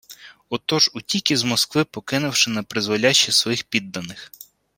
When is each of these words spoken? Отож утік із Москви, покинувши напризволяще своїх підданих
Отож 0.49 0.89
утік 0.93 1.31
із 1.31 1.43
Москви, 1.43 1.83
покинувши 1.85 2.49
напризволяще 2.51 3.31
своїх 3.31 3.63
підданих 3.63 4.31